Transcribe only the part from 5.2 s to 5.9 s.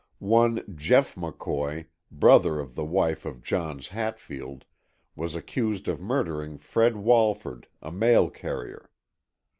accused